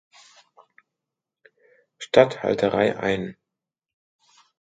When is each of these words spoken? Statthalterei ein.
Statthalterei 1.99 2.97
ein. 2.97 3.37